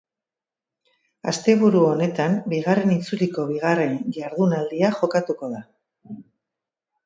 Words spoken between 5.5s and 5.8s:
da.